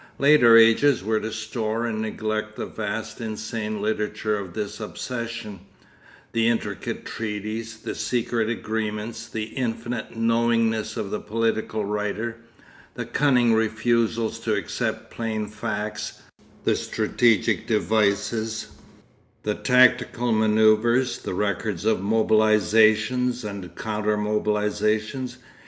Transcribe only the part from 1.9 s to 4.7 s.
neglect the vast insane literature of